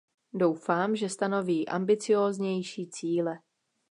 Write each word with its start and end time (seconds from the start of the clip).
Doufám, 0.33 0.95
že 0.95 1.09
stanoví 1.09 1.67
ambicióznější 1.67 2.87
cíle. 2.89 3.39